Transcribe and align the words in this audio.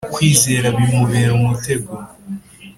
Kwigenzura 0.13 0.67
a 0.71 0.75
bimubera 0.77 1.31
umutego 1.39 1.91